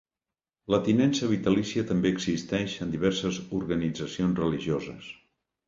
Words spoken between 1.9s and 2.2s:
també